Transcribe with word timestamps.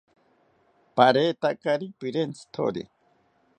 Paretakari 0.99 1.87
pirentzithori 1.99 2.83